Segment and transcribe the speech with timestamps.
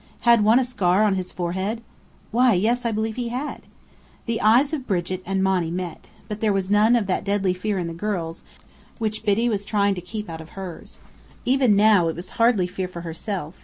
[0.21, 1.79] "Had one a scar on his forehead?"
[2.31, 3.61] "Why, yes, I believe he had!"
[4.25, 7.77] The eyes of Brigit and Monny met: but there was none of that deadly fear
[7.77, 8.43] in the girl's,
[8.97, 11.01] which Biddy was trying to keep out of hers.
[11.45, 13.59] Even now, it was hardly fear for herself.